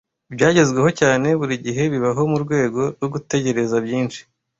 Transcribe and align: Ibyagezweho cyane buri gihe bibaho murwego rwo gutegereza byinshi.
Ibyagezweho 0.31 0.89
cyane 0.99 1.27
buri 1.39 1.55
gihe 1.65 1.83
bibaho 1.93 2.21
murwego 2.31 2.81
rwo 2.95 3.07
gutegereza 3.13 3.75
byinshi. 3.85 4.19